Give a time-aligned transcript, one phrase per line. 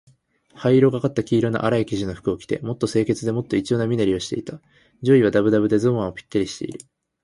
[0.55, 4.53] 灰色がかった黄色のあらい生地の服を着て、もっと清潔で、もっと一様な身なりをしていた。
[5.03, 6.79] 上衣はだぶだぶで、ズボンはぴったりしている。